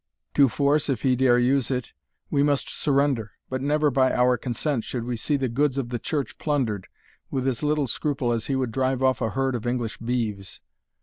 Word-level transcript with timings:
To 0.33 0.49
force, 0.49 0.89
if 0.89 1.03
he 1.03 1.15
dare 1.15 1.37
use 1.37 1.69
it, 1.69 1.93
we 2.31 2.41
must 2.41 2.71
surrender; 2.71 3.33
but 3.51 3.61
never 3.61 3.91
by 3.91 4.11
our 4.11 4.35
consent 4.35 4.83
should 4.83 5.03
we 5.03 5.15
see 5.15 5.37
the 5.37 5.47
goods 5.47 5.77
of 5.77 5.89
the 5.89 5.99
church 5.99 6.39
plundered, 6.39 6.87
with 7.29 7.47
as 7.47 7.61
little 7.61 7.85
scruple 7.85 8.31
as 8.31 8.47
he 8.47 8.55
would 8.55 8.71
drive 8.71 9.03
off 9.03 9.21
a 9.21 9.29
herd 9.29 9.53
of 9.53 9.67
English 9.67 9.99
beeves. 9.99 10.59